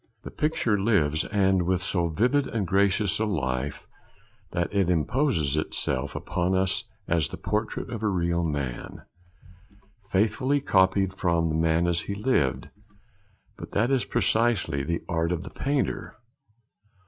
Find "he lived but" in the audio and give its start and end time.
12.01-13.73